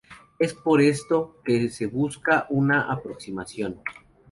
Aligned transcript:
Es 0.39 0.55
por 0.55 0.81
esto 0.81 1.35
que 1.45 1.69
se 1.69 1.85
busca 1.85 2.47
una 2.49 2.91
aproximación. 2.91 3.79